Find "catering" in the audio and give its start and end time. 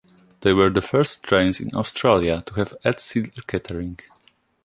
3.45-3.99